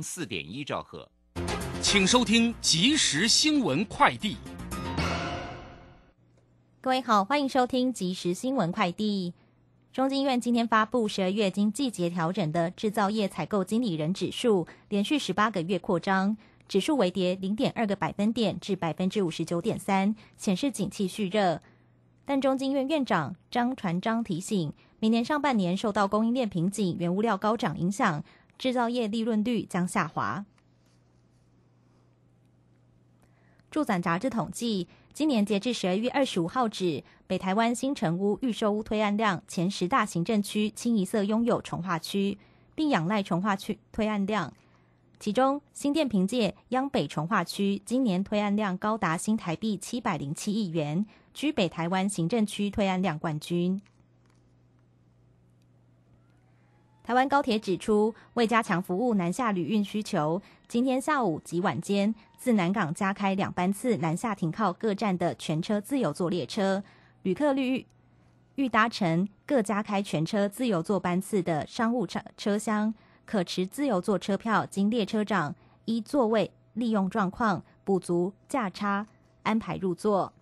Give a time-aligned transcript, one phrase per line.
[0.00, 1.10] 四点一兆赫，
[1.80, 4.36] 请收听即时新闻快递。
[6.80, 9.34] 各位好，欢迎收听即时新闻快递。
[9.92, 16.36] 中金院今天发布十二月经季节调整的制造业采购经理人指数，连续十八个月扩张，
[16.66, 21.60] 指数微跌零点二个百分点至百分之五十九点三，显示景气蓄热。
[22.24, 28.24] 但中金院院长张传章提醒，明年上半年受到供应链瓶颈、原物料高涨影响。
[28.62, 30.46] 制造业利润率将下滑。
[33.72, 42.38] 住展杂志统计，今年截至十二月二十五号止，北台湾新城屋预售屋推案量前十大行政区清一色拥有从化区，
[42.76, 44.52] 并仰赖从化区推案量。
[45.18, 53.82] 其中，新店凭借央北从化区今年推案量高达新台币七百零七亿元，居北台湾行政区推案量冠军。
[57.04, 66.84] 台湾高铁指出，为加强服务南下旅运需求，今天下午及晚间自南港加开两班次南下停靠各站的全车自由座列车，
[67.22, 67.84] 旅客率
[68.54, 72.94] 欲搭乘各加开全车自由座班次的商务车车厢，
[73.26, 75.56] 可持自由座车票，经列车长
[75.86, 79.08] 依座位利用状况补足价差，
[79.42, 80.32] 安排入座。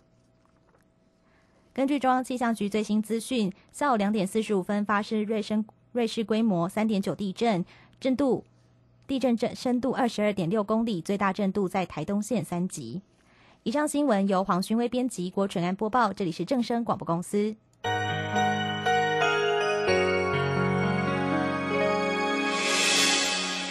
[1.73, 5.65] 根据中央气象局最新资讯，下午两点四十五分发生瑞声。
[5.93, 7.65] 瑞士规模三点九地震，
[8.01, 8.45] 震度
[9.07, 13.03] 地震震深度二十二点六公里，最大震度在台东县三级。
[13.65, 16.13] 以上新闻由黄勋威编辑，郭纯安播报。
[16.13, 17.57] 这里是正声广播公司。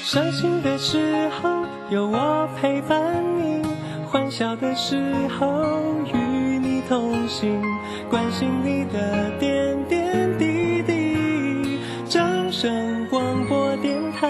[0.04, 3.64] 伤心的时候有我陪伴你，
[4.08, 5.48] 欢笑的时候
[6.14, 7.62] 与你同行，
[8.10, 9.99] 关心你的点点。
[12.62, 14.28] 声广播电台。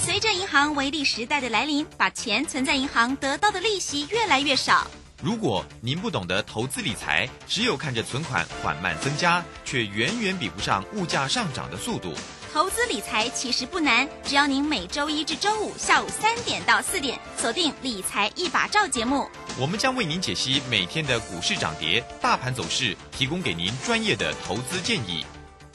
[0.00, 4.86] 随着银行微利时代的来临，把钱存在银行得到的利息越来越少。
[5.22, 12.14] 如果您不懂得投资理财，只有看着存款缓慢增加，却远远比不上物价上涨的速度。
[12.56, 19.28] 投资理财其实不难，只要您每周一至周五下午三点到四点锁定《理财一把照》节目，
[19.60, 25.22] 我们将为您解析每天的股市涨跌、大盘走势，提供给您专业的投资建议。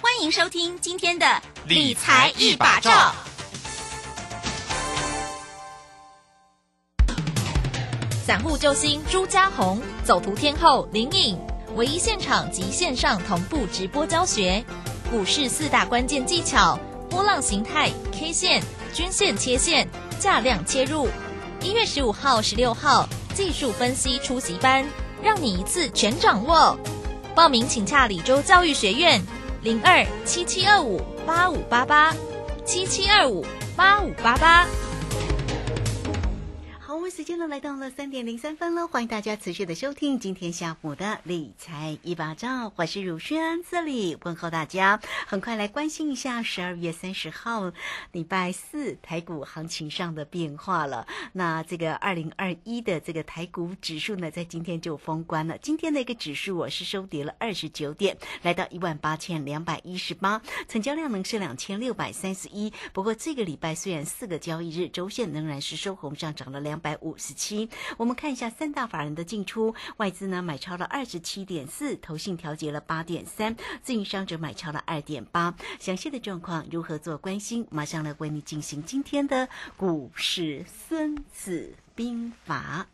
[0.01, 1.27] 欢迎收听今天的
[1.67, 2.89] 《理财一把照》。
[8.25, 11.37] 散户救星朱家红，走图天后林颖，
[11.75, 14.65] 唯一现场及线上同步直播教学。
[15.11, 16.79] 股市四大关键技巧：
[17.09, 18.63] 波浪形态、K 线、
[18.93, 19.85] 均线、切线、
[20.17, 21.09] 价量切入。
[21.61, 24.85] 一月十五号、十六号技术分析初级班，
[25.21, 26.79] 让你一次全掌握。
[27.35, 29.21] 报名请洽李州教育学院，
[29.63, 32.15] 零二七七二五八五八八
[32.63, 33.45] 七七二五
[33.75, 34.65] 八五八八。
[37.11, 44.97] 时间呢来到了三点零三分了，欢迎大家持续的收听今天下午的理财一把照，我是汝轩，这里问候大家。
[45.27, 47.73] 很快来关心一下十二月三十号
[48.13, 51.05] 礼拜四台股行情上的变化了。
[51.33, 55.57] 那这个二零二一的这个台股指数呢，在今天就封关了。
[55.57, 62.71] 今天的一个指数我是收跌了二十九点，来到一万八千两百一十八，成交量呢是两千六百三十一。
[62.93, 66.97] 不过这个礼拜虽然四个交易日周线仍然是收红上涨了两百。
[67.01, 75.53] 五十七，我们看一下三大法人的进出，外资呢买超了二十七点四，投信调节了八点三，自营商则买超了二点八。
[75.79, 77.67] 详细的状况如何做关心？
[77.69, 82.87] 马上来为你进行今天的股市孙子兵法。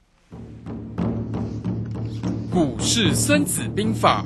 [2.51, 4.25] 股市孙子兵法。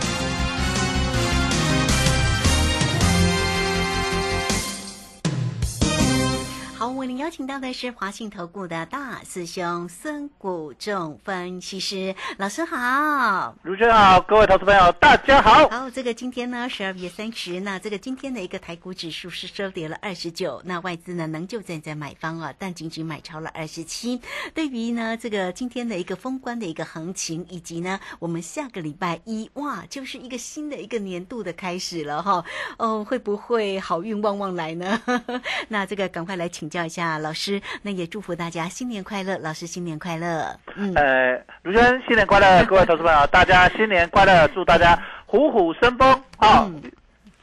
[7.31, 15.65] 请到的是华信投顾的大师兄孙谷仲分析师老师好，卢生好，各位投资朋友大家好。
[15.69, 24.19] 好，这个今天呢十二月三十，那这个今天的一个台股指数是收跌了二十九，那外资呢仍旧站在买方啊，但仅仅买超了二十七。
[24.53, 32.43] 对于呢这个今天的一个封关的一个行情，以及呢我们下个礼拜一哇，就是一个新的一个年度的开始了哈。
[32.77, 35.01] 哦，会不会好运旺旺来呢？
[35.69, 37.20] 那这个赶快来请教一下。
[37.21, 40.57] 那老师，那也祝福大家新年快乐，老师新年快乐。
[40.75, 44.97] 嗯，呃，卢轩新年快乐，各位投资朋友，大家新年快乐，祝大家
[45.27, 46.65] 虎虎生风啊！
[46.65, 46.81] 嗯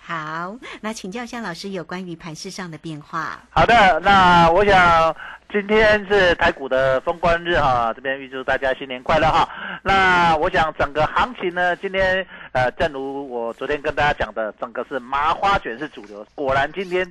[0.00, 3.38] 好，那请教一下老师有关于盘市上的变化。
[3.50, 5.14] 好的，那我想
[5.52, 9.48] 今天是台股的封关日哈，这边预祝大家新年快乐哈。
[9.82, 17.06] 那我想整个行情呢，今天呃，正如我昨天跟大家讲的，整个是麻花卷是主流，果然今天。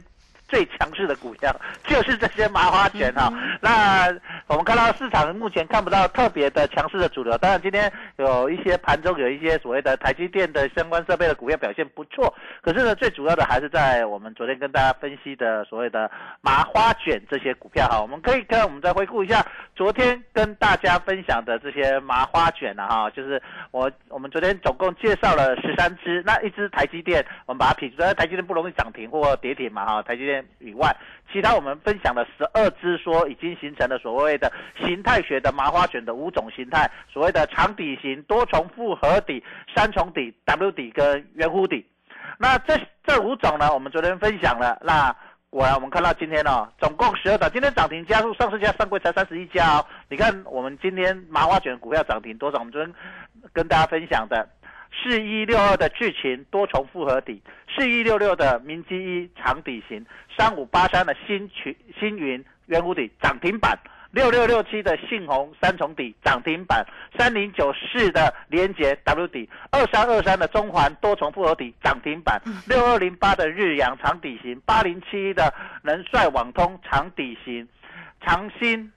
[0.47, 1.53] 最强势的股票
[1.85, 4.07] 就是这些麻花卷哈、那
[4.47, 16.09] 我们看到市场目前看不到特别的强势的主流，当然今天有一些盘中有一些所谓的台积电的相关设备的股票表现不错，可是呢，最主要的还是在我们昨天跟大家分析的所谓的
[16.41, 17.99] 麻花卷这些股票哈。
[18.01, 19.45] 我们可以看，我们再回顾一下
[19.75, 23.41] 昨天跟大家分享的这些麻花卷啊哈，就是
[23.71, 30.95] 我我们昨天总共介绍了十三只，那一只台积电，我们把它撇除，台积电不容易涨停或跌停嘛哈，台积电以外，
[31.31, 39.43] 其他我们分享了十二只，说已经形成了所谓的形态学的麻花卷的五种形态，所谓的长底型、多重复合底、
[39.75, 41.85] 三重底、W 底跟圆弧底。
[42.39, 45.15] 那这这五种呢，我们昨天分享了，那
[45.49, 49.85] 果然我们看到今天哦，总共十二档，今天涨停加速上市价上柜才三十一家哦。
[50.09, 52.59] 你看我们今天麻花卷股票涨停多少？
[52.59, 52.93] 我们昨天
[53.53, 54.47] 跟大家分享的。
[54.91, 57.41] 四一六二的智勤多重复合底，
[57.75, 60.05] 四一六六的明基一长底型，
[60.37, 63.77] 三五八三的新群新云圆弧底涨停板，
[64.11, 66.85] 六六六七的信鸿三重底涨停板，
[67.17, 77.67] 三零九四的联捷 W 底，二三二三的中环多重复合底涨停板，六二零八的日阳长底型，八零七的能帅网通长底型，
[78.25, 78.91] 长兴。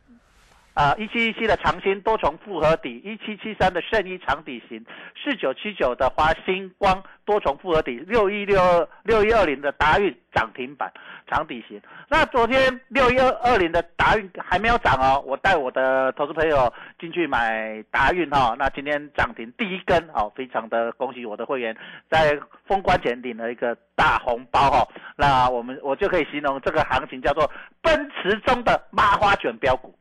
[0.75, 4.85] 啊，一七一七的长兴多重复合底，一七七三的圣一长底型，
[5.23, 10.91] 四九七九的华星光多重复合底，六一六二六一二零的达运涨停板
[11.27, 11.81] 长底型。
[12.09, 21.77] 那昨天六一二二零的达运还没有涨哦，我带我的投资朋友进去买达运哈、那今天涨停第一根哦，非常的恭喜我的会员
[22.09, 27.51] 在封关前领了一个大红包哈、那我们我就可以形容这个行情叫做
[27.83, 29.95] 奔驰中的麻花卷标股。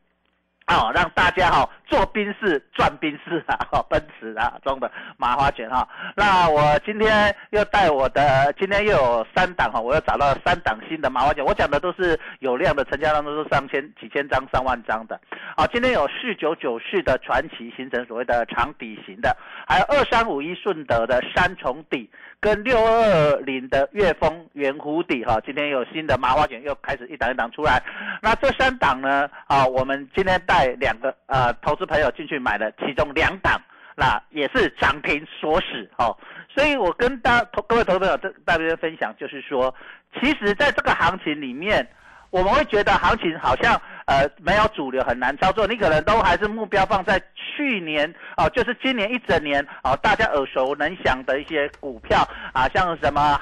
[0.76, 11.44] 哦，让大家哈、做宾士赚宾士啊，哈奔驰啊中的麻花卷哈、那我今天又带我的，今天又有三档哈、我又找到三档新的麻花卷。
[11.44, 15.20] 我讲的都是有量的，成交量都是上千、几千张、上万张的。
[15.56, 19.36] 啊，今天有四九九四的传奇形成所谓的长底型的，
[19.66, 22.08] 还有二三五一顺德的三重底，
[22.38, 27.82] 跟六二零的岳峰圆弧底哈、今天有新的麻花卷又开始一档一档出来。
[28.22, 33.60] 那这三档呢，啊，我们今天带两个呃投资朋友进去买了，其中两档，
[33.96, 36.16] 那也是涨停锁死哦。
[36.54, 39.74] 所以我跟大投各位投资朋友这大家分享，就是说，
[40.20, 41.86] 其实在这个行情里面，
[42.30, 45.66] 我们会觉得行情好像呃没有主流，很难操作。
[45.66, 53.38] 你可能都还是目标放在去年哦、就是今年一整年哦、大家耳熟能详的一些股票啊，像什么。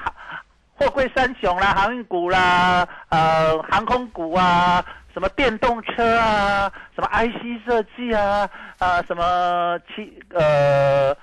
[0.81, 4.81] 货柜三雄啦，航运股啦，呃，航空股啊，
[5.19, 11.13] 什么电动车啊，什么 IC 设计啊，啊，什么汽呃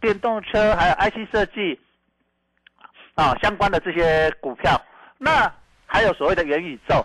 [0.00, 1.76] 电动车还有 IC 设计
[3.16, 4.80] 啊相关的这些股票，
[5.18, 5.52] 那
[5.84, 7.04] 还有所谓的元宇宙，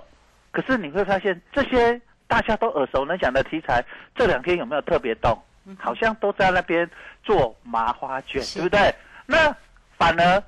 [0.51, 3.83] 可是你会发现这些大家都耳熟能详的题材，
[4.15, 5.35] 这两天有没有特别动？
[5.79, 6.87] 好像都在那边
[7.23, 8.95] 做麻花卷，是对不对？
[9.25, 9.51] 那
[9.97, 10.43] 反而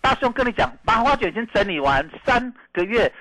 [0.00, 3.12] 大兄跟你讲，麻花卷已经整理完三个月、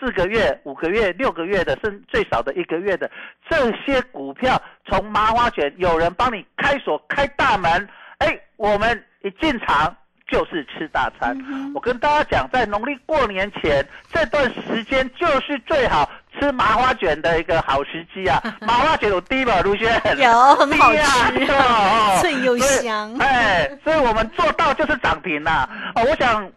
[0.00, 3.10] 四四个月、五个月、六个月的，甚至最少的一个月的
[3.48, 7.88] 这些股票，从麻花卷有人帮你开锁、开大门，
[8.18, 9.94] 哎，我们一进场。
[10.26, 11.36] 就是吃大餐。
[11.74, 18.42] 我跟大家讲，在农历过年前这段时间，就是最好吃麻花卷的一个好时机啊！
[18.66, 19.86] 麻花卷有低吧，卢轩？
[20.16, 20.98] 有很好吃
[21.52, 26.50] 哦脆又所以香哎，所以我们做到就是涨停呐、哦，我想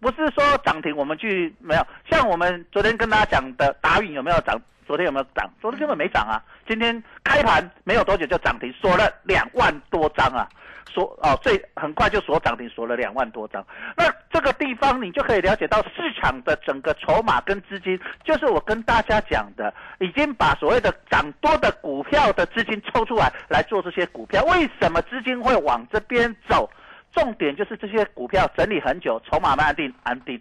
[0.00, 4.60] 不是说涨停我们去没有，像我们昨天跟大家讲的达运有没有涨？
[4.86, 5.50] 昨天有没有涨？
[5.60, 6.40] 昨天根本没涨啊！
[6.66, 10.48] 今天开盘没有多久就涨停，锁了两万多张啊！
[10.90, 13.62] 锁哦，最很快就锁涨停，锁了两万多张。
[13.94, 24.42] 那这个地方你就可以了解到市场的整个筹码跟资金，就是我跟大家讲的，已经把所谓的涨多的股票的资金抽出来来做这些股票。
[24.44, 26.70] 为什么资金会往这边走？
[27.18, 30.40] 重点就是这些股票整理很久，筹码慢安定安定。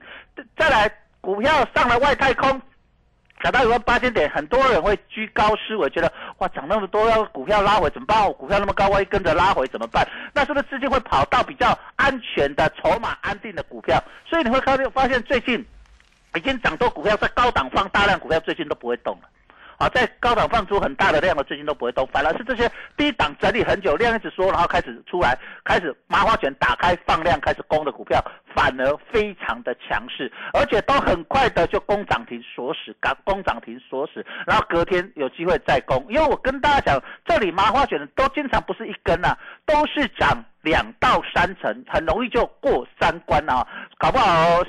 [0.55, 0.87] 再来，
[1.19, 2.61] 股票上了外太空。
[3.43, 8.31] 涨到一万八千点，很多人会居高思维，觉得哇涨那么多，要股票拉回怎么办？
[8.33, 10.07] 股票那么高，万一跟着拉回怎么办？
[10.33, 14.03] 那是不是资金会跑到比较安全的、筹码安定的股票？
[14.25, 15.63] 所以你会看发现最近
[16.35, 19.29] 已经涨多股票在高档放大量股票，最近都不会动了。
[19.77, 28.19] 啊，在高档放出很大的量的，最近都不会动，反而是这些低档整理很久，量一直缩，然后开始出来，开始麻花卷打开放量开始攻的股票，
[28.55, 36.03] 反而非常的强势，而且都很快的就攻涨停锁死，刚攻涨停锁死，然后隔天有机会再攻。
[36.09, 43.65] 因为我跟大家讲，这里麻花卷都经常不是一根啊，都是涨两到三成，很容易就过三关啊，
[43.99, 44.63] 搞不好。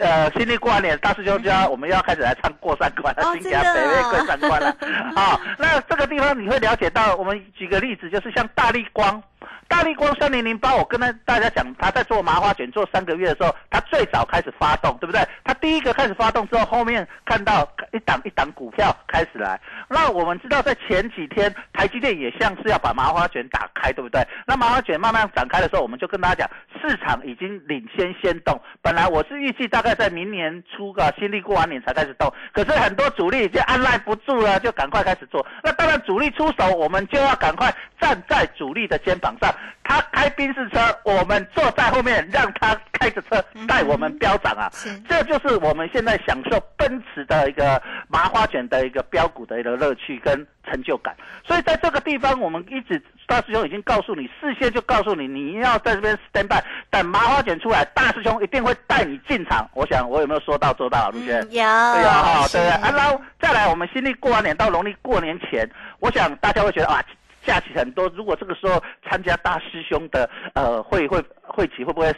[0.00, 4.76] 呃，新历过完年，大师兄就要我们要开始来唱过三关了，新家北岳过三关了。
[5.14, 9.22] 好， 那这个地方你会了解到，我们举个例子，就是像大力光。
[9.68, 15.20] 大力光三零零八，我跟他大家讲，他在做麻花卷做三个月的时候，他最早开始发动，对不对？
[15.44, 19.60] 他第一个开始发动之后，后面看到一档一档股票开始来。
[19.88, 24.26] 那我们知道，在前几天，台积电也像是要把麻花卷打开，对不对？
[24.46, 28.58] 那麻花卷慢慢展开的时候，我们就跟大家讲，市场已经领先先动。
[28.80, 35.46] 本来我是预计大概在明年初个新历过完年才开始动，可是很多主力已经按耐不住了，就赶快开始做。
[35.62, 39.54] 那当然，主力出手，我们就要赶快站在主力的肩膀上。
[39.82, 44.70] 他开宾士车，我们坐在后面，让他开着车带我们飙涨啊！
[45.08, 51.16] 这就是我们现在享受奔驰的一个麻花卷的一个标股的一个乐趣跟成就感。
[51.42, 59.66] 所以在这个地方，我们一直大师兄已经告诉你，事先就告诉你，你要在这边 stand by，等麻花卷出来，大师兄一定会带你进场。
[59.72, 61.40] 我想我有没有说到做到，陆轩？
[61.44, 61.62] 有，对
[62.04, 62.78] 啊，哈，对啊。
[62.82, 65.66] 然后再来，我们新历过完年到农历过年前，
[65.98, 67.02] 我想大家会觉得啊。
[67.48, 72.14] 假期很多，如果这个时候参加大师兄的呃会会会期，会不会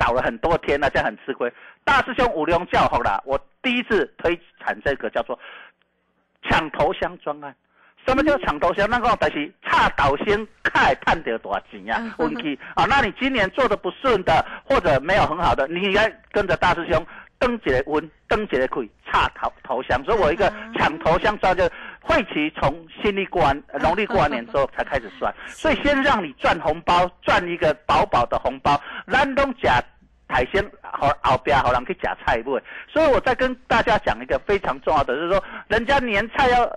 [0.00, 0.88] 少了很多天呢？
[0.88, 1.52] 这样很吃亏。
[1.84, 5.38] 大师兄五龙叫好了，我第一次推产这个叫做
[6.48, 7.54] 抢头香专案。
[8.06, 8.88] 什么叫抢头香？
[8.88, 12.00] 那个但是差导先看探得多少钱呀？
[12.16, 17.06] 问题啊，那你今年做的不顺的，或者没有很好的，你应该跟着大师兄
[17.38, 20.02] 登起来温，登起来可以差头头香。
[20.04, 21.68] 所以我一个抢头香专就。
[22.06, 28.78] 会期从新历过完，农历过完年之后才开始算，所以先让你赚红包，赚一个饱饱的红包。
[29.10, 29.82] 咱东假
[30.28, 32.60] 海鲜好后边好人去假菜不？
[32.92, 36.70] 所以我再跟大家讲一个非常重要的，就是说，人家年菜要，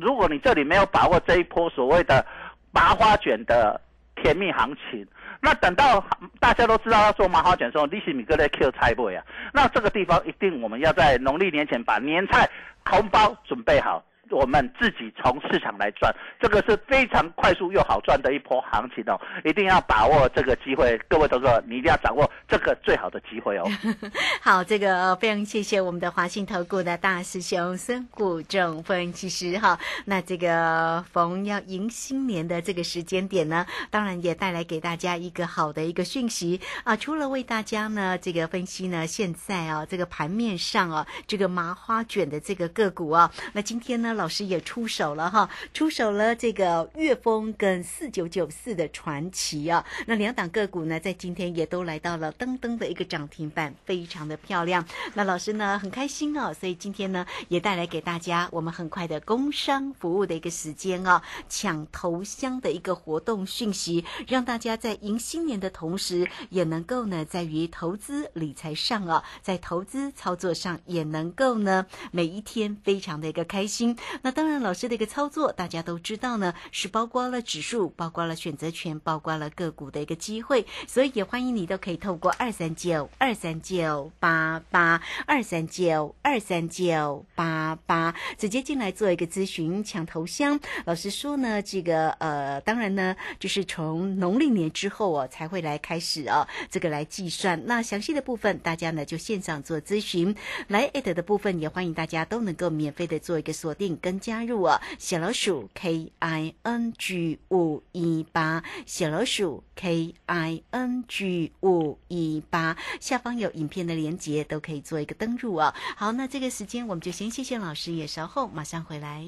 [0.00, 2.24] 如果你这里没有把握这一波所谓的
[2.70, 3.80] 麻花卷的
[4.14, 5.04] 甜蜜行情，
[5.40, 6.04] 那等到
[6.38, 9.20] 大家都知道要做麻花卷的时候，利息米哥在 Q 菜不呀？
[9.52, 12.48] 那这个地方一定我们要在农历年前把年菜
[12.84, 14.04] 红包准备好。
[14.30, 20.98] 我们自己从市场来赚，这个是非常快速又好赚的一波行情哦，一定要把握这个机会。
[21.08, 23.64] 各位投资者，你一定要掌握这个最好的机会哦。
[24.42, 29.78] 好，这个非常谢谢我们的华信投顾的大师兄孙谷正分析师哈。
[30.04, 36.94] 那这个逢要迎新年的这个时间点呢，当然也带来给大家一个好的一个讯息啊。
[36.96, 44.17] 除了为大家呢这个分析呢，现在啊这个盘面上啊这个麻花卷的这个个股啊，那今天呢。
[44.18, 54.84] 老师也出手了哈，出手了这个岳峰跟四九九四的传奇啊，那两档个股呢，在今天也都来到了噔噔的一个涨停板，非常的漂亮。
[55.14, 73.96] 那老师呢很开心哦，所以今天呢也带来给大家我们很快的工商服务的一个时间哦，抢头香的一个活动讯息，让大家在迎新年的同时，也能够呢在于投资理财上啊，在投资操作上也能够呢每一天非常的一个开心。
[74.22, 90.58] 那当然，老师的一个操作，大家都知道呢，是包括了指数，包括了选择权，包括了个股的一个机会，所以也欢迎你都可以透过二三九二三九八八二三九二三九八八直接进来做一个咨询抢头香。
[90.84, 97.66] 老师说呢，这个呃，当然呢，就是从农历年之后哦，才会来开始哦，这个来计算。
[97.66, 100.34] 那详细的部分，大家呢就线上做咨询，
[100.68, 103.97] 来艾特的部分也欢迎大家都能够免费的做一个锁定。
[103.98, 115.74] 跟加入啊，小老鼠 K I N G 五一八，小老鼠 K I N G 五一八，下方有影片的连接，都可以做一个登入啊。
[115.96, 119.24] 好，那这个时间我们就先谢谢老师，也稍后马上回来。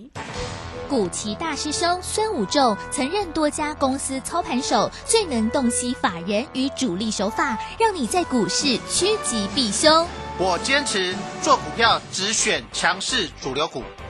[0.88, 10.06] 古奇大师兄孙武仲曾任多家公司操盘手，最能洞悉法人与主力手法，让你在股市趋吉避凶。
[10.38, 13.84] 我坚持做股票，只选强势主流股。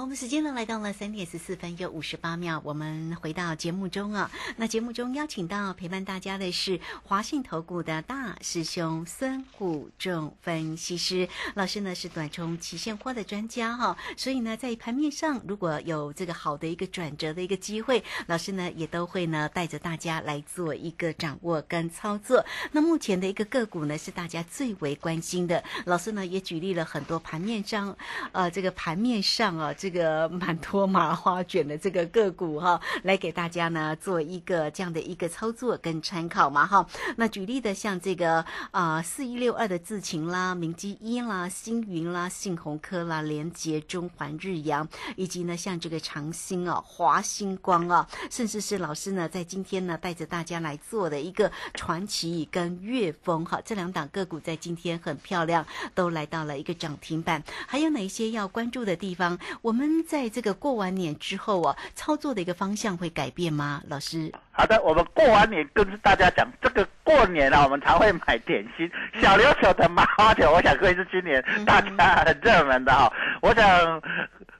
[0.00, 4.30] 我们时间呢来到了三点十四分又五十八秒，我们回到节目中啊。
[4.56, 22.46] 那节目中邀请到陪伴大家的是华信投顾的大师兄孙谷仲分析师老师呢，是短冲期现货的专家哈、所以呢，在盘面上如果有这个好的一个转折的一个机会，老师呢也都会呢带着大家来做一个掌握跟操作。
[22.70, 27.96] 那目前的一个个股呢是大家最为关心的，老师呢也举例了很多盘面上，
[28.30, 36.86] 呃，这个盘面上啊，这这个满托麻花卷的这个个股哈、来给大家呢做一个这样的一个操作跟参考嘛哈。
[37.16, 55.64] 那举例的像这个啊四一六二的智勤啦、明基一啦、星云啦、信鸿科啦、联捷、中环日阳，以及呢像这个长兴啊、华星光啊，甚至是老师呢在今天呢带着大家来做的一个传奇跟粤风哈，这两档个股在今天很漂亮，
[55.94, 57.42] 都来到了一个涨停板。
[57.66, 59.38] 还有哪一些要关注的地方？
[59.68, 63.82] 我们在这个过完年之后啊，操作的一个方向会改变吗？
[63.86, 64.32] 老师？
[64.50, 73.12] 好的，我们过完年跟大家讲，这个过年啊，我们常会买点心，小琉球的麻花卷，我想会是今年大家很热门的哈。
[73.42, 74.02] 我想，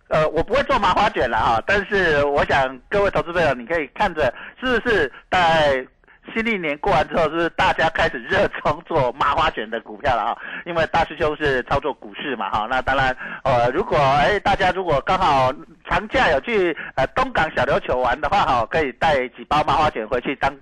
[0.08, 5.88] 呃，我不会做麻花卷了哈，但是我想各位投资朋友，你可以看着是不是在。
[6.34, 10.38] 新历年过完之后，是不是大家开始热衷做麻花卷的股票了哈？
[10.66, 15.52] 因为大师兄是操作股市嘛哈，那当然，呃，如果哎大家如果刚好
[15.88, 20.54] 长假有去呃东港小琉球玩的话哈，可以带几包麻花卷回去当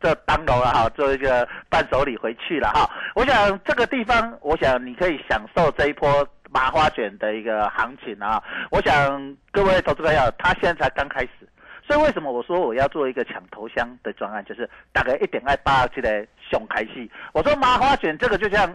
[0.00, 2.88] 这当楼了哈，做一个伴手礼回去了哈。
[3.14, 8.42] 我想这个地方，我想你可以享受这一波麻花卷的一个行情啊。
[8.70, 11.30] 我想各位投资朋友，他现在才刚开始。
[11.90, 17.10] 所以为什么我说我要做一个抢头香的专案，就是大概一点二八这个熊开戏。
[17.32, 18.72] 我说麻花卷这个就像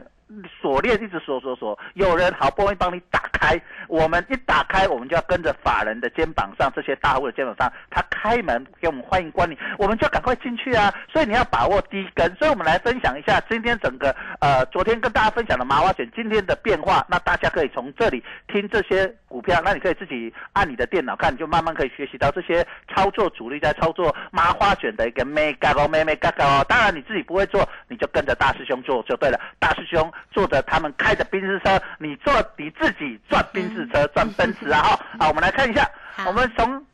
[0.62, 10.92] 锁链一直锁锁锁，有人好不容易帮你打开，我们一打开，我们就要跟着法人的肩膀上，这些大户的肩膀上，他开门给我们欢迎光临，我们就赶快进去啊！
[11.12, 12.36] 所以你要把握第一根。
[12.36, 26.66] 所以我们来分享一下今天整个呃，昨天跟大家分享的麻花卷今天的变化，那大家可以从这里听这些股票，那你可以自己按你的电脑看，你就慢慢可以学习到这些操作主力在操作麻花卷的一个 mega 哦，mega 哦。
[26.68, 29.40] 当然你自己不会做，你就跟着大师兄做就对了。
[29.60, 34.82] 大师兄坐着他们开着宾士车，你坐你自己赚宾士车，赚奔驰啊！
[34.82, 35.90] 哈， 好，我们来看一下，
[36.26, 36.86] 我们从。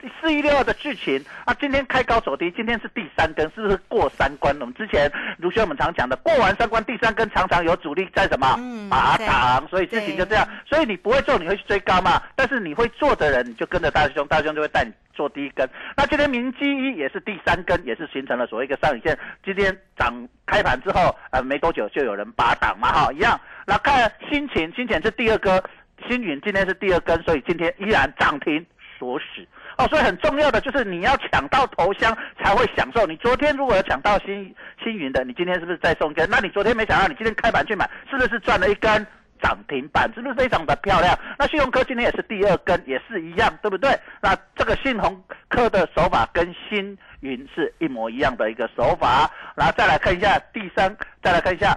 [0.00, 4.54] 这四一六二的剧情啊，今天开高走低，今天是第三根，是不是过三关？
[4.60, 10.46] 我们之前卢轩我们常讲的，过完三关第三根常常有主力在什么嗯拔对档，所以事情就这样。
[10.66, 12.22] 所以你不会做，你会去追高嘛？
[12.36, 15.68] 但是你会做的人，你就跟着大师兄，大师兄就会带你做第一根。
[15.96, 19.18] 那今天明基一也是第三根，也是形成了所谓一个上影线。
[19.44, 20.12] 今天涨
[20.46, 23.40] 开盘之后，呃，没多久就有人拔档嘛，哈，一样。
[23.66, 25.62] 那看新情，新情是第二根，
[26.08, 28.64] 星云今天是第二根，所以今天依然涨停
[28.98, 29.46] 锁死。
[29.78, 33.06] 哦，所以很重要的就是你要抢到头香才会享受。
[33.06, 36.28] 你昨天如果有抢到星星云的，你今天是不是再送一根？
[36.28, 39.06] 那你昨天没抢到，你今天开盘去买，是不是赚了一根
[39.42, 40.12] 涨停板？
[40.14, 41.18] 是不是非常的漂亮？
[41.38, 43.90] 那信鸿科今天也是第二根，也是一样，对不对？
[44.20, 49.30] 那这个信鸿科的手法跟星云是一模一样的一个手法。
[49.54, 51.76] 然后再来看一下第三，再来看一下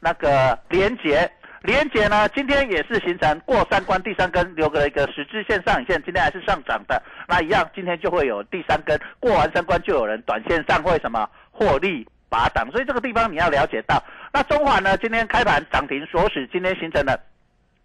[0.00, 1.30] 那个连结。
[1.64, 7.02] 连结呢，今天也是形成过三关，第三根留个一个十字线上影线，今天还是上涨的。
[7.26, 14.04] 那一样，今天就会有第三根过完三关，就有人短线上会什么获利拔档，所以这个地方你要了解到。
[14.30, 17.18] 那中环呢，今天开盘涨停锁死，今天形成了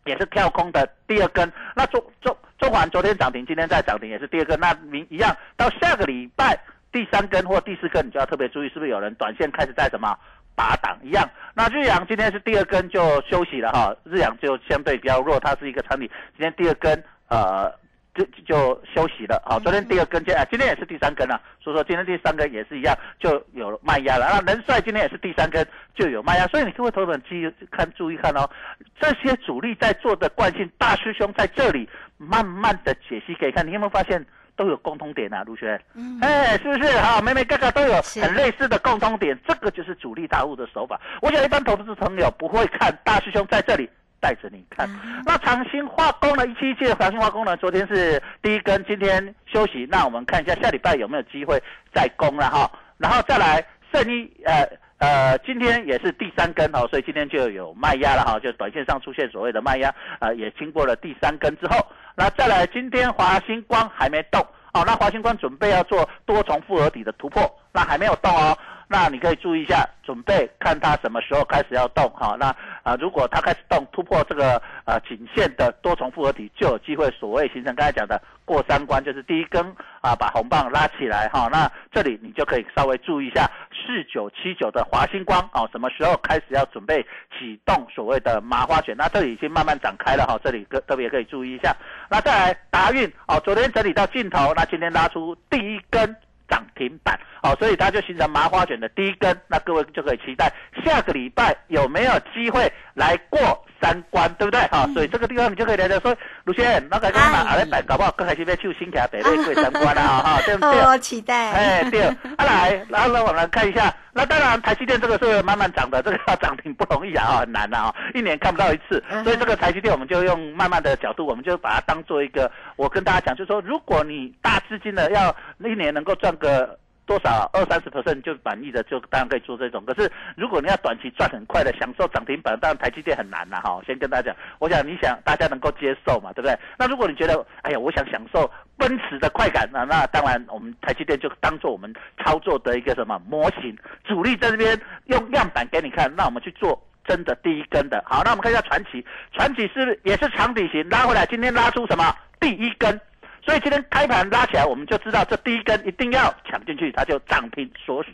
[0.04, 1.50] 也是跳空的第二根。
[1.74, 4.60] 那中中中环昨天涨停，今天再涨停也是第二根。
[4.60, 6.60] 那明一样，到下个礼拜
[6.92, 10.14] 第三根或第四根，你就要特别注意，是不是有人短线开始在什么？
[10.56, 11.24] 拔档一样，
[11.60, 17.70] 那日阳今天是第二根就休息了哈，日阳就相对比较弱，它是一个长底，今天第二根呃
[18.16, 28.50] 就就休息了，好，昨天第二根今啊今天也是第三根了，所以说今天第三根也是一样就有卖压了，那人帅今天也是第三根就有卖压，所以你各位投资者看注意看哦，
[28.98, 34.26] 这些主力在做的惯性，大师兄在这里慢慢的解析给你看，你有没有发现？
[34.60, 37.22] 都有共通点啊，卢轩，嗯哎，是不是哈？
[37.22, 41.00] 每每个个都有很类似的共通点，这个就是主力大户的手法。
[41.22, 44.86] 我想一般投资朋友不会看，大师兄在这里带着你看。
[44.90, 46.46] 啊那长兴化工呢？
[46.46, 47.56] 一期一期的长兴化工呢？
[47.56, 49.88] 昨天是第一根，今天休息。
[49.90, 51.58] 那我们看一下下礼拜有没有机会
[51.94, 52.70] 再攻了哈。
[52.98, 54.68] 然后再来圣一呃。
[55.00, 61.78] 呃，今天也是第三根哦，所以今天就有卖压了哈，就短线上出现所谓的卖压，呃，也经过了第三根之后，
[62.20, 64.46] 那再来今天华星光还没动。
[64.74, 68.56] 哦，那华星光准备要做多重复合体的突破，那还没有动哦，
[68.90, 72.08] 那你可以注意一下，准备看它什么时候开始要动。
[72.10, 72.54] 哈、那
[72.84, 79.64] 啊，如果它开始动突破这个呃颈线的多重复合体，就有机会所谓形成刚才讲的过三关，就是第一根
[80.02, 81.48] 啊把红棒拉起来哈。
[81.52, 87.06] 那这里你就可以稍微注意一下四九七九的华星光哦，什么时候开始要准备
[87.38, 88.98] 启动所谓的麻花卷？
[88.98, 91.76] 那这里已经慢慢展开了哈，这里特特别可以注意一下。
[92.10, 96.16] 那再来达运哦，昨天整理到尽头，那今天拉出第一根。
[96.50, 100.52] 涨停板，哦，所以它就形成麻花卷的第一根，那各位就可以期待
[100.84, 102.68] 下个礼拜有没有机会
[103.00, 103.40] 来过
[103.82, 104.60] 三关，对不对？
[104.68, 110.82] 哈，所以这个地方你就可以聊聊说，卢先，那个干嘛阿来摆，搞不好刚开始要去新卡北类过三关了啊， 哈，对不对？
[110.82, 111.52] 哦，期待。
[111.52, 126.78] 哎，对，啊来，然后呢，我们来看一下，那当然台积电这个是慢慢涨的，这个要涨停不容易啊，很难的啊，一年看不到一次，所以这个台积电我们就用慢慢的角度，我们就把它当做一个，我跟大家讲，就是说，如果你大资金的要一年能够赚个。
[127.10, 129.84] 多少二三十 percent 就满意的，就当然可以做这种。
[129.84, 133.82] 可是如果你要短期赚很快的，享受涨停板，当然台积电很难了哈。
[133.84, 136.56] 先跟大家讲，我想你想大家能够接受嘛，对不对？
[136.78, 141.92] 那如果你觉得，哎呀，我想享受奔驰的快感，那那当然我们台积电就当做我们
[142.24, 148.04] 操作的一个什么模型，主力在这边用样板给你看，那我们去做真的第一根的。
[148.06, 153.02] 好，那我们看一下传奇，传奇是也是长底型拉回来，今天拉出什么第一根？
[153.50, 158.10] 所以今天开盘拉起来，我们就知道这第一根一定要抢进去，它就涨停锁死。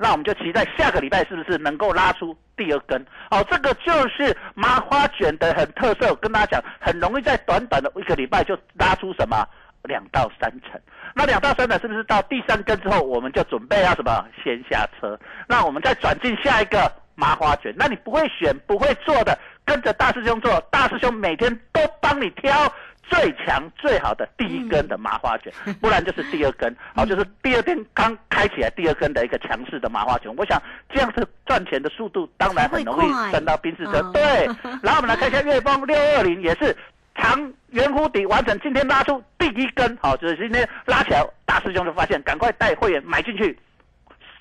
[0.00, 3.00] 那我们就期待下个礼拜是不是能够拉出第二根？
[3.30, 6.12] 哦，这个就是麻花卷的很特色。
[6.16, 9.46] 跟大家讲，很容易在短短的一个礼拜就拉出什么
[9.84, 10.80] 两到三成。
[11.14, 15.16] 那两到三成是不是到第三根之后，我们就准备要什么先下车？
[15.46, 17.72] 那我们再转进下一个麻花卷。
[17.76, 22.52] 那你不会选、不会做的，跟着大师兄做，大师兄每天都帮你挑。
[23.10, 30.32] 最强最好的第一根的麻花卷，不然就是第二根，好，就是第二天刚开起来第二根的一个强势的麻花卷。
[30.36, 34.00] 我想这样子赚钱的速度当然很容易赚到冰室车。
[34.12, 34.46] 对，
[34.80, 36.74] 然后我们来看一下月峰六二零也是
[37.16, 43.58] 长圆弧底完成，今天拉出第一根，好，就是今天拉起来，大师兄就发现，赶快带会员买进去，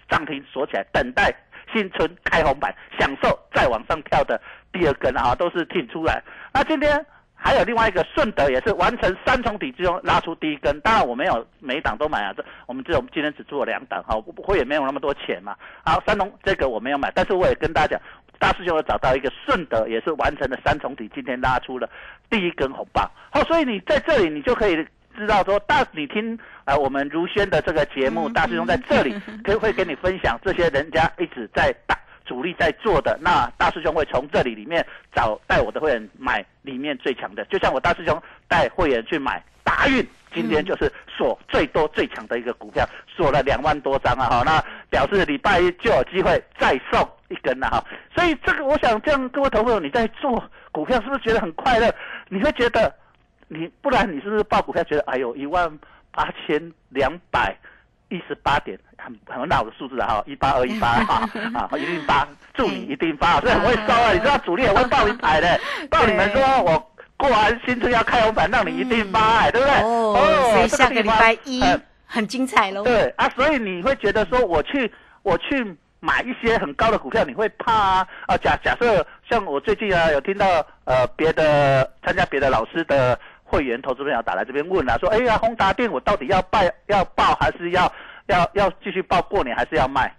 [0.07, 1.33] 涨停锁起来，等待
[1.73, 4.39] 新春开红板，享受再往上跳的
[4.71, 6.21] 第二根啊，都是挺出来。
[6.53, 7.03] 那今天。
[7.41, 15.55] 还有另外一个顺德也是完成三重底之中拉出第一根，当然我没有每一档都买啊，这我们这种今天只做了两档，好，会也没有那么多钱嘛。
[15.85, 18.01] 好，三重这个我没有买，但是我也跟大家讲，
[18.37, 21.89] 大师兄有找到一个顺德也是完成了三重底，今天拉出了
[22.29, 23.09] 第一根红棒。
[23.31, 24.75] 好，所以你在这里你就可以
[25.17, 31.97] 知道说，大你听啊我们如轩的这个节目，大师兄在这里可以会跟你分享这些人家一直在打。
[32.29, 44.29] 主力在做的，那大师兄会从这里里面找带我的会员买里面最强的，就像我大师兄带会员去买达运，今天就是锁最多最强的一个股票，锁了两万多张啊！
[44.29, 47.83] 哈，那表示礼拜一就有机会再送一根了哈。
[48.15, 51.91] 所以这个，我想这样各位投朋友，你在做股票是不是觉得很快乐？
[52.27, 52.93] 你会觉得
[53.47, 55.67] 你不然你是不是报股票觉得哎呦一万
[56.11, 57.57] 八千两百？
[58.09, 69.75] 一十八点，很很老的数字哈，一八二一八 哈啊，一定发，祝你一定发，所以很会收啊，你知道主力也会报一排 的，报你们说我过完新春要开红盘，让你一定发，对不对？
[69.81, 71.63] 哦，所以下个礼拜一
[72.05, 72.83] 很精彩喽。
[72.83, 74.91] 对啊，所以你会觉得说我去
[75.23, 78.07] 我去买一些很高的股票，你会怕啊？
[78.27, 80.45] 啊，假假设像我最近啊有听到
[80.85, 83.19] 呃别的参加别的老师的。
[83.49, 87.91] 会员投资朋友打来这边问啊，说：“哎呀，宏达电我到底要拜要报还是要
[88.27, 90.13] 要要继续报过年还是要卖，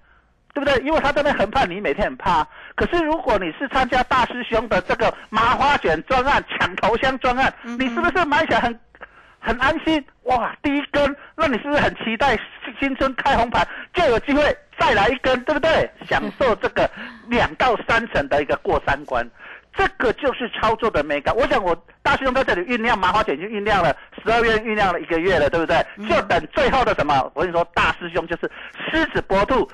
[0.52, 0.76] 对不对？
[0.84, 2.44] 因为他这边很怕你每天很怕。
[2.74, 8.80] 可是如果你是参加大师兄的这个麻花卷专案、抢头香专案，你是不是买起来很
[9.38, 10.04] 很安心？
[10.24, 12.36] 哇，第一根，那你是不是很期待
[12.80, 14.42] 新春开红盘就有机会
[14.78, 15.88] 再来一根，对不对？
[16.08, 16.90] 享受这个
[17.28, 19.24] 两到三成的一个过三关。”
[19.80, 21.34] 这个就是操作的美感。
[21.34, 25.82] 我想，我大师兄在这里酝酿麻花卷，已经酝酿了十二月，酝酿了一个月了，对不对？
[26.06, 27.32] 就等最后的什么？
[27.32, 28.50] 我跟你说，大师兄就是
[28.90, 29.66] 狮子搏兔，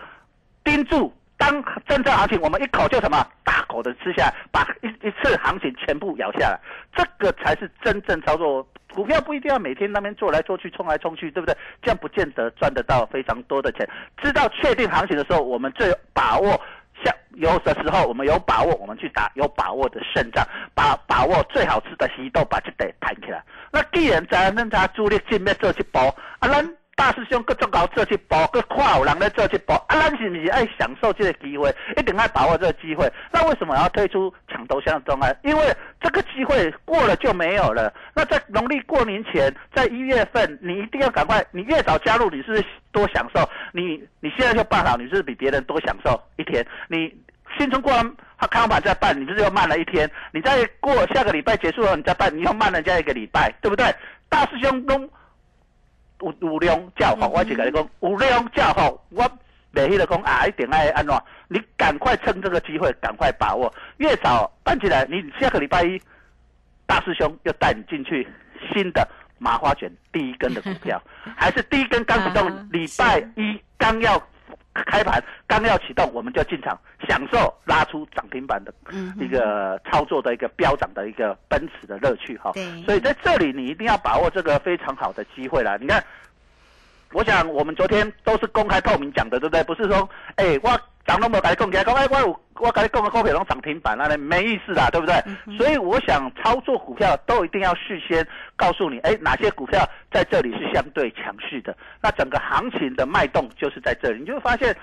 [0.62, 6.61] 盯住当真正行情，我们一口就什么大口的吃下来，把一一次行情全部咬下来，
[6.95, 8.64] 这个才是真正操作。
[8.95, 11.57] 股票不一定要每天那边做来做去，冲来冲去，对不对？
[11.83, 13.88] 这样不见得赚得到非常多的钱。
[14.23, 16.61] 知道确定行情的时候，我们最把握。
[17.35, 23.42] 有的时候，我们有把握，我们去打有把握的胜仗，把把握最好吃的西豆，把这得弹起来。
[23.71, 26.01] 那既然在恁家主力进面做一波，
[26.38, 31.72] 啊，咱大师兄各种搞做一波，各看有人在做一波，啊，咱是不是爱享受这个机会？
[31.94, 33.06] 一定要把握这个机会。
[33.30, 35.37] 那为什么要推出抢头香的状态？
[35.44, 35.62] 因为
[36.00, 37.92] 这个机会过了就没有了。
[38.14, 43.46] 那在农历过年前，在一月份，你一定要赶快，你越早加入，你是多享受。
[43.72, 46.66] 你你现在就办好，你是比别人多享受一天。
[46.88, 47.14] 你
[47.59, 48.16] 新春过完
[48.50, 50.11] 开盘再办，你不是又慢了一天？
[50.32, 53.85] 你再过下个礼拜结束了，你再办，你又慢人家一个礼拜，对不对？
[54.30, 55.09] 大师兄公
[56.20, 59.31] 有有量叫好，我就跟你讲，有量叫好，我
[59.70, 61.14] 每迄个讲啊，一定爱安怎？
[61.48, 66.00] 你赶快趁这个机会，赶快把握，越早办起来，你下个礼拜一，
[66.87, 68.26] 大师兄又带你进去
[68.72, 69.07] 新的
[69.38, 71.00] 麻花卷第一根的股票，
[71.37, 74.20] 还是第一根刚启动，礼拜一刚要
[74.85, 78.73] 开盘，刚要启动，我们就进场享受拉出涨停板的
[79.19, 82.53] 一个操作的一个飙涨的一个奔驰的乐趣哈。
[82.85, 85.77] 所以在这里你一定要把握这个非常好的机会啦。
[85.81, 86.05] 你看，
[87.12, 89.62] 我想我们昨天都是公开透明讲的，对不对？
[89.65, 90.81] 不是说，哎，我。
[91.07, 95.14] 涨那么该讲起来，讲哎，我我跟你讲个股票拢涨停板，那没意思啦，对不对？
[95.57, 101.77] 所以我想操作股票都一定要事先告诉你，哎，哪些股票在这里是相对强势的。
[102.03, 104.75] 那整个行情的脉动就是在这里，你就会发现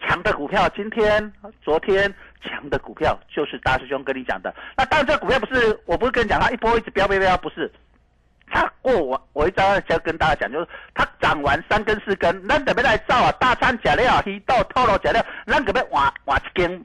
[0.00, 2.12] 强的股票，今天、昨天
[2.42, 4.54] 强的股票就是大师兄跟你讲的。
[4.76, 7.70] 那当然，这股票不是，我不是跟你讲它一波一直飙飙飙，不是。
[8.50, 16.84] 它过我我一早就跟大家讲，就是他长完三根四根，咱特别来造啊，大餐食了，鱼豆套路食了，咱特别换换一根，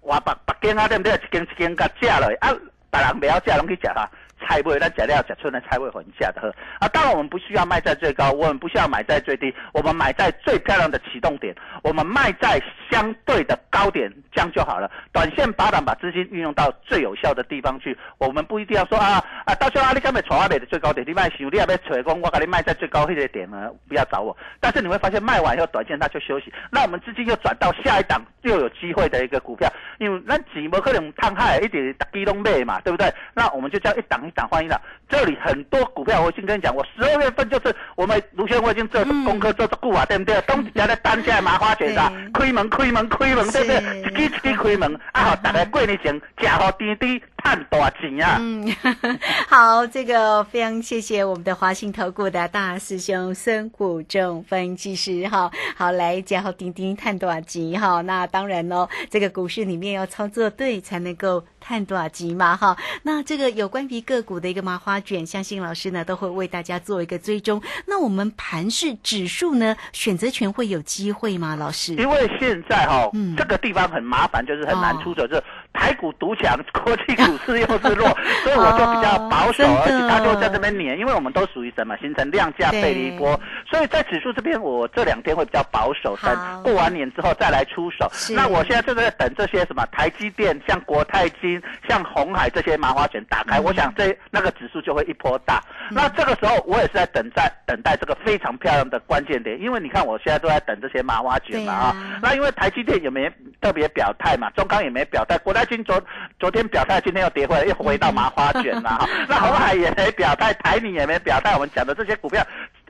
[0.00, 1.14] 换白白根啊，对不对？
[1.14, 2.50] 一根一根甲食落，啊，
[2.90, 4.08] 别人不要食，拢去食啊。
[4.40, 6.48] 菜味，那假料假春的菜味很下的喝
[6.78, 6.88] 啊！
[6.88, 14.90] 当然我们不需要卖在最高，我们不需要买在最低，我们买在最漂亮的启动点，我们卖在相对的高点，这样就好了。
[15.12, 19.54] 短线把档把资金运用到最有效的地方去，我们不一定要说啊啊！
[19.56, 22.20] 到时候阿里刚才炒阿美的最高点，你卖想你要不要吹工？
[22.22, 23.68] 我给你卖在最高那个点呢？
[23.88, 24.36] 不要找我。
[24.60, 33.12] 但是你会发现卖完以后，短线它就休息，那我们资金又转到下一档又有机会的一个股票，因为那几毛可能探海一点大基隆卖嘛，对不对？
[33.34, 34.29] 那我们就叫一档。
[34.34, 40.40] 涨欢迎了，这里很多股票，我先跟你讲，我十二月份就是我们卢轩，我已经做功课做的够啊，对不对？
[40.42, 44.24] 东家的单价麻花卷的，开门开门开门，对不对？
[44.24, 47.22] 一支一支开门，啊好，大家过年前吃好滴滴。
[47.42, 48.36] 赚大钱啊！
[48.40, 48.68] 嗯，
[49.48, 67.60] 好，这个非常谢谢我们的华信投顾的大师兄孙谷仲分析师哈，好来讲好钉钉探多少级哈，那当然哦，这个股市里面要操作对才能够探多少集嘛哈，那这个有关于个股的一个麻花卷，相信老师呢都会为大家做一个追踪。
[67.86, 71.56] 那我们盘市指数呢，选择权会有机会吗？
[71.56, 71.94] 老师？
[71.94, 75.42] 因为现在哈，嗯，这个地方很麻烦，就是很难出手，就是
[75.80, 77.30] 台股独强，国际股。
[77.46, 78.06] 市又是弱，
[78.44, 88.10] 所以我就比较保守，而且它就在这边碾，因为我们都属于什么形成量价背离波，所以在指数这边我这两天会比较保守，等过完年之后再来出手。
[88.34, 95.62] 那我现在正在等这些什么台积电、像国泰金、像红海这些麻花卷打开，我想这那个指数就会一波大。
[95.90, 101.96] 那这个时候我也是在等待等待这个非常漂亮的关键点，因为你看我现在都在等这些麻花卷嘛啊。
[102.20, 103.30] 那因为台积电也没
[103.62, 105.98] 特别表态嘛，中钢也没表态，国泰金昨
[106.38, 107.30] 昨天表态，今天又。
[107.30, 112.44] 跌回来又回到麻花卷了哈， 那红海也没表态，台泥也没表态，我们讲的这些股票，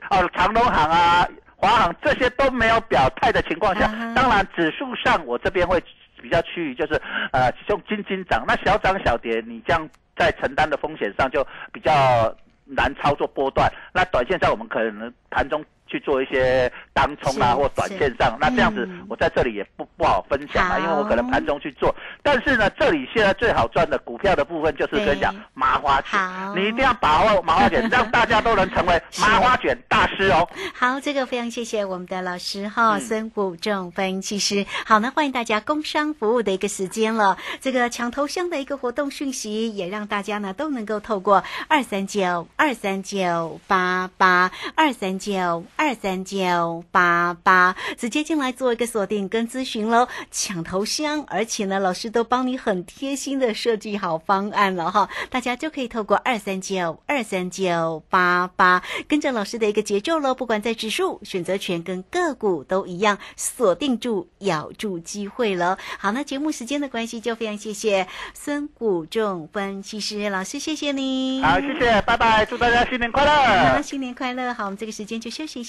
[0.09, 5.79] 哦，长隆行啊、华航这些都没有表态的情况下，当然指数上我这边会
[6.19, 6.99] 比较趋于就是
[7.31, 15.63] 呃用金金涨，那小涨小跌，你这样在承担的风险上就比较难操作波段，那短线上我们可能盘中。
[15.91, 21.93] 去做一些当冲啊，或短线上，那这样子我在这里也不不好分享啊，因为我可能盘中去做。
[22.23, 26.17] 但是呢，这里现在最好赚的股票的部分就是跟讲麻花卷，
[26.55, 30.47] 你一定要把握麻花卷， 让大家都能成为 麻花卷大师哦。
[30.73, 34.65] 好，这个非常谢谢我们的老师哈，孙谷正分析师。
[34.85, 45.65] 好，那欢迎大家工商服务的一个时间了，这个抢头香的一个活动讯息，也让大家呢都能够透过二三九二三九八八二三九。
[45.81, 65.79] 二三九八八，直接进来做一个锁定跟咨询喽，抢头香，而且呢，老师都帮你很贴心的设计好方案了哈，大家就可以透过二三九二三九八八，跟着老师的一个节奏喽，不管在指数、选择权跟个股都一样，锁定住、咬住机会了。
[65.97, 71.41] 好，那节目时间的关系，就非常谢谢孙谷仲分析师老师，谢谢你。
[71.41, 73.73] 好，谢谢，拜拜，祝大家新年快乐。
[73.73, 74.53] 好，新年快乐。
[74.53, 75.63] 好，我们这个时间就休息一